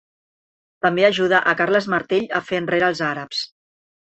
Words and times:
També 0.85 1.05
ajudà 1.09 1.41
a 1.43 1.53
Carles 1.59 1.89
Martell 1.95 2.25
a 2.41 2.43
fer 2.49 2.61
enrere 2.63 2.89
els 2.89 3.05
àrabs. 3.11 3.45